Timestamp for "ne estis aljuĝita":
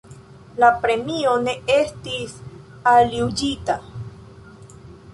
1.43-3.81